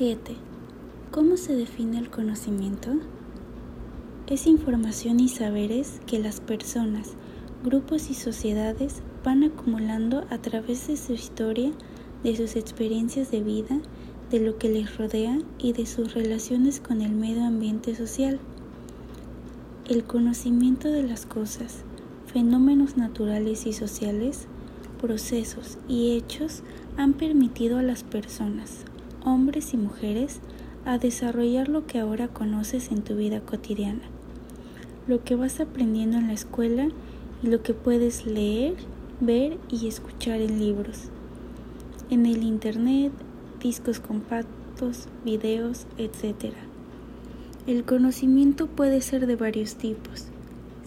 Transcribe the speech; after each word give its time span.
7. 0.00 0.34
¿Cómo 1.10 1.36
se 1.36 1.54
define 1.54 1.98
el 1.98 2.08
conocimiento? 2.08 2.88
Es 4.28 4.46
información 4.46 5.20
y 5.20 5.28
saberes 5.28 6.00
que 6.06 6.18
las 6.18 6.40
personas, 6.40 7.10
grupos 7.62 8.08
y 8.08 8.14
sociedades 8.14 9.02
van 9.22 9.44
acumulando 9.44 10.24
a 10.30 10.38
través 10.38 10.86
de 10.88 10.96
su 10.96 11.12
historia, 11.12 11.72
de 12.24 12.34
sus 12.34 12.56
experiencias 12.56 13.30
de 13.30 13.42
vida, 13.42 13.78
de 14.30 14.40
lo 14.40 14.56
que 14.56 14.70
les 14.70 14.96
rodea 14.96 15.38
y 15.58 15.74
de 15.74 15.84
sus 15.84 16.14
relaciones 16.14 16.80
con 16.80 17.02
el 17.02 17.12
medio 17.12 17.44
ambiente 17.44 17.94
social. 17.94 18.40
El 19.86 20.04
conocimiento 20.04 20.88
de 20.88 21.02
las 21.02 21.26
cosas, 21.26 21.82
fenómenos 22.24 22.96
naturales 22.96 23.66
y 23.66 23.74
sociales, 23.74 24.46
procesos 24.98 25.76
y 25.88 26.12
hechos 26.12 26.62
han 26.96 27.12
permitido 27.12 27.76
a 27.76 27.82
las 27.82 28.02
personas, 28.02 28.86
hombres 29.24 29.74
y 29.74 29.76
mujeres, 29.76 30.40
a 30.84 30.98
desarrollar 30.98 31.68
lo 31.68 31.86
que 31.86 31.98
ahora 31.98 32.28
conoces 32.28 32.90
en 32.90 33.02
tu 33.02 33.16
vida 33.16 33.40
cotidiana, 33.40 34.02
lo 35.06 35.22
que 35.24 35.36
vas 35.36 35.60
aprendiendo 35.60 36.18
en 36.18 36.28
la 36.28 36.32
escuela 36.32 36.88
y 37.42 37.48
lo 37.48 37.62
que 37.62 37.74
puedes 37.74 38.26
leer, 38.26 38.74
ver 39.20 39.58
y 39.68 39.86
escuchar 39.86 40.40
en 40.40 40.58
libros, 40.58 41.10
en 42.08 42.26
el 42.26 42.42
Internet, 42.42 43.12
discos 43.60 44.00
compactos, 44.00 45.08
videos, 45.24 45.86
etc. 45.98 46.54
El 47.66 47.84
conocimiento 47.84 48.66
puede 48.66 49.00
ser 49.02 49.26
de 49.26 49.36
varios 49.36 49.76
tipos, 49.76 50.26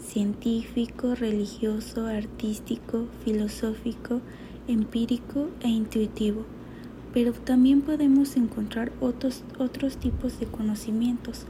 científico, 0.03 1.16
religioso, 1.16 2.08
artístico, 2.08 3.05
filosófico, 3.23 4.22
empírico 4.67 5.50
e 5.61 5.70
intuitivo, 5.70 6.45
pero 7.13 7.31
también 7.31 7.81
podemos 7.81 8.35
encontrar 8.35 8.91
otros, 8.99 9.44
otros 9.59 9.98
tipos 9.98 10.40
de 10.40 10.48
conocimientos 10.48 11.45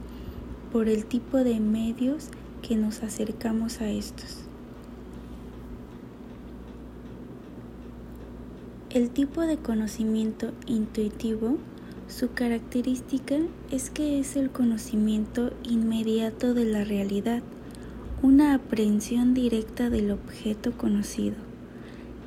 por 0.72 0.88
el 0.88 1.06
tipo 1.06 1.38
de 1.38 1.58
medios 1.60 2.28
que 2.60 2.76
nos 2.76 3.02
acercamos 3.02 3.80
a 3.80 3.88
estos. 3.88 4.40
El 8.90 9.10
tipo 9.10 9.40
de 9.40 9.56
conocimiento 9.56 10.52
intuitivo, 10.66 11.56
su 12.08 12.32
característica 12.32 13.36
es 13.70 13.90
que 13.90 14.20
es 14.20 14.36
el 14.36 14.50
conocimiento 14.50 15.52
inmediato 15.64 16.54
de 16.54 16.64
la 16.64 16.84
realidad, 16.84 17.42
una 18.22 18.54
aprehensión 18.54 19.34
directa 19.34 19.90
del 19.90 20.12
objeto 20.12 20.72
conocido. 20.72 21.53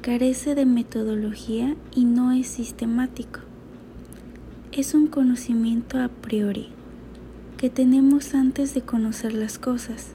Carece 0.08 0.56
de 0.56 0.66
metodología 0.66 1.76
y 1.94 2.06
no 2.06 2.32
es 2.32 2.48
sistemático. 2.48 3.42
Es 4.72 4.94
un 4.94 5.08
conocimiento 5.08 6.00
a 6.00 6.08
priori, 6.08 6.70
que 7.58 7.70
tenemos 7.70 8.34
antes 8.34 8.74
de 8.74 8.84
conocer 8.84 9.34
las 9.34 9.60
cosas. 9.60 10.14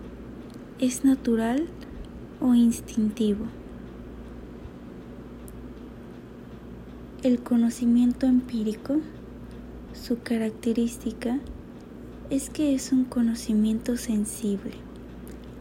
Es 0.78 1.04
natural 1.04 1.66
o 2.40 2.54
instintivo. 2.54 3.44
El 7.22 7.40
conocimiento 7.40 8.24
empírico, 8.24 8.96
su 9.92 10.22
característica 10.22 11.38
es 12.30 12.48
que 12.48 12.74
es 12.74 12.92
un 12.92 13.04
conocimiento 13.04 13.98
sensible, 13.98 14.72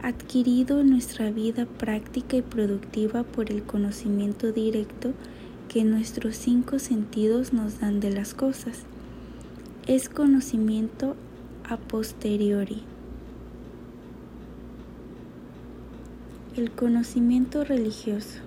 adquirido 0.02 0.80
en 0.80 0.90
nuestra 0.90 1.30
vida 1.30 1.66
práctica 1.66 2.36
y 2.36 2.42
productiva 2.42 3.22
por 3.22 3.50
el 3.50 3.62
conocimiento 3.62 4.52
directo 4.52 5.12
que 5.68 5.84
nuestros 5.84 6.36
cinco 6.36 6.78
sentidos 6.78 7.52
nos 7.52 7.80
dan 7.80 8.00
de 8.00 8.10
las 8.10 8.34
cosas. 8.34 8.80
Es 9.86 10.08
conocimiento 10.08 11.16
a 11.68 11.76
posteriori. 11.76 12.82
El 16.56 16.70
conocimiento 16.70 17.64
religioso 17.64 18.40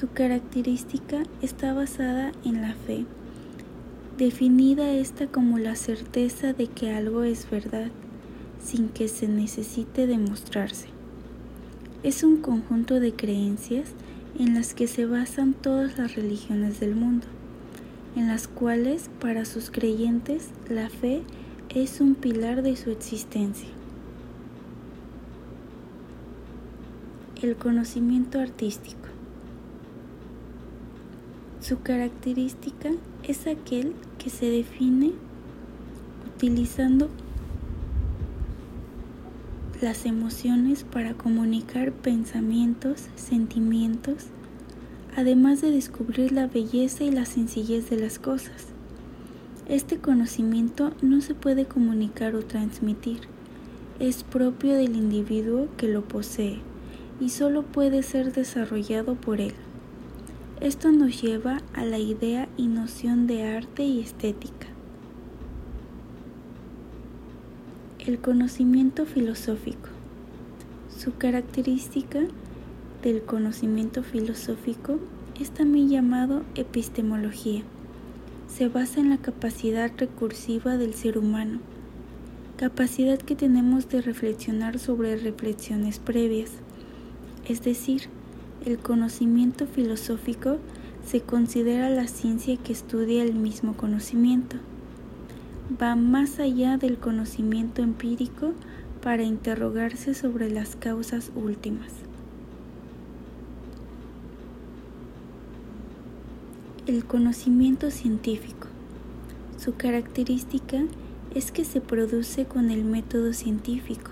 su 0.00 0.10
característica 0.10 1.24
está 1.42 1.74
basada 1.74 2.32
en 2.42 2.62
la 2.62 2.72
fe, 2.72 3.04
definida 4.16 4.92
esta 4.92 5.26
como 5.26 5.58
la 5.58 5.76
certeza 5.76 6.54
de 6.54 6.68
que 6.68 6.90
algo 6.90 7.22
es 7.22 7.50
verdad 7.50 7.90
sin 8.62 8.88
que 8.88 9.08
se 9.08 9.28
necesite 9.28 10.06
demostrarse. 10.06 10.88
Es 12.02 12.22
un 12.22 12.38
conjunto 12.38 13.00
de 13.00 13.12
creencias 13.12 13.90
en 14.38 14.54
las 14.54 14.74
que 14.74 14.86
se 14.86 15.06
basan 15.06 15.54
todas 15.54 15.98
las 15.98 16.14
religiones 16.14 16.80
del 16.80 16.94
mundo, 16.94 17.26
en 18.16 18.28
las 18.28 18.48
cuales 18.48 19.10
para 19.20 19.44
sus 19.44 19.70
creyentes 19.70 20.50
la 20.68 20.88
fe 20.88 21.22
es 21.68 22.00
un 22.00 22.14
pilar 22.14 22.62
de 22.62 22.76
su 22.76 22.90
existencia. 22.90 23.68
El 27.42 27.56
conocimiento 27.56 28.38
artístico. 28.38 29.08
Su 31.60 31.80
característica 31.82 32.90
es 33.22 33.46
aquel 33.46 33.94
que 34.18 34.30
se 34.30 34.46
define 34.46 35.12
utilizando 36.34 37.08
las 39.82 40.06
emociones 40.06 40.84
para 40.84 41.14
comunicar 41.14 41.92
pensamientos, 41.92 43.06
sentimientos, 43.16 44.26
además 45.16 45.60
de 45.60 45.70
descubrir 45.70 46.32
la 46.32 46.46
belleza 46.46 47.04
y 47.04 47.10
la 47.10 47.24
sencillez 47.24 47.88
de 47.90 47.96
las 47.96 48.18
cosas. 48.18 48.66
Este 49.68 49.98
conocimiento 49.98 50.92
no 51.00 51.20
se 51.20 51.34
puede 51.34 51.66
comunicar 51.66 52.34
o 52.34 52.44
transmitir, 52.44 53.20
es 53.98 54.24
propio 54.24 54.74
del 54.74 54.96
individuo 54.96 55.68
que 55.76 55.88
lo 55.88 56.02
posee 56.02 56.58
y 57.20 57.28
solo 57.28 57.62
puede 57.62 58.02
ser 58.02 58.32
desarrollado 58.32 59.14
por 59.14 59.40
él. 59.40 59.54
Esto 60.60 60.90
nos 60.90 61.22
lleva 61.22 61.62
a 61.74 61.84
la 61.84 61.98
idea 61.98 62.48
y 62.56 62.66
noción 62.66 63.26
de 63.26 63.44
arte 63.44 63.82
y 63.84 64.00
estética. 64.00 64.66
El 68.06 68.18
conocimiento 68.18 69.04
filosófico. 69.04 69.90
Su 70.96 71.18
característica 71.18 72.20
del 73.02 73.20
conocimiento 73.20 74.02
filosófico 74.02 74.98
es 75.38 75.50
también 75.50 75.90
llamado 75.90 76.42
epistemología. 76.54 77.62
Se 78.48 78.68
basa 78.68 79.00
en 79.00 79.10
la 79.10 79.18
capacidad 79.18 79.92
recursiva 79.98 80.78
del 80.78 80.94
ser 80.94 81.18
humano, 81.18 81.60
capacidad 82.56 83.18
que 83.18 83.36
tenemos 83.36 83.90
de 83.90 84.00
reflexionar 84.00 84.78
sobre 84.78 85.18
reflexiones 85.18 85.98
previas, 85.98 86.52
es 87.46 87.62
decir, 87.62 88.04
el 88.64 88.78
conocimiento 88.78 89.66
filosófico 89.66 90.56
se 91.04 91.20
considera 91.20 91.90
la 91.90 92.08
ciencia 92.08 92.56
que 92.56 92.72
estudia 92.72 93.22
el 93.22 93.34
mismo 93.34 93.76
conocimiento. 93.76 94.56
Va 95.70 95.94
más 95.96 96.40
allá 96.40 96.76
del 96.78 96.98
conocimiento 96.98 97.82
empírico 97.82 98.52
para 99.02 99.22
interrogarse 99.22 100.14
sobre 100.14 100.50
las 100.50 100.76
causas 100.76 101.30
últimas. 101.34 101.92
El 106.86 107.04
conocimiento 107.04 107.90
científico. 107.90 108.66
Su 109.58 109.74
característica 109.76 110.82
es 111.34 111.52
que 111.52 111.64
se 111.64 111.80
produce 111.80 112.46
con 112.46 112.70
el 112.70 112.84
método 112.84 113.32
científico 113.32 114.10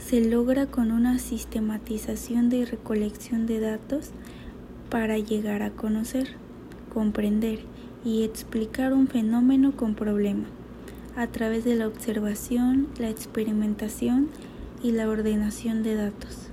se 0.00 0.28
logra 0.28 0.66
con 0.66 0.90
una 0.90 1.18
sistematización 1.18 2.48
de 2.48 2.64
recolección 2.64 3.46
de 3.46 3.60
datos 3.60 4.10
para 4.88 5.18
llegar 5.18 5.62
a 5.62 5.70
conocer, 5.70 6.30
comprender 6.92 7.60
y 8.04 8.24
explicar 8.24 8.92
un 8.92 9.06
fenómeno 9.06 9.76
con 9.76 9.94
problema 9.94 10.46
a 11.16 11.26
través 11.26 11.64
de 11.64 11.76
la 11.76 11.86
observación, 11.86 12.88
la 12.98 13.10
experimentación 13.10 14.28
y 14.82 14.92
la 14.92 15.08
ordenación 15.08 15.82
de 15.82 15.94
datos. 15.96 16.49